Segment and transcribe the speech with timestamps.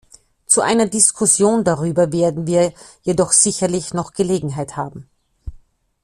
[0.47, 5.07] Zu einer Diskussion darüber werden wir jedoch sicherlich noch Gelegenheit haben.